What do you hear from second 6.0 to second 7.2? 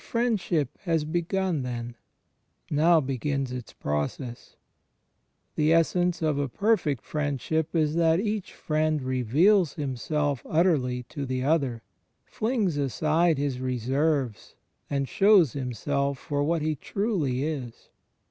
1 7 The essence of a perfect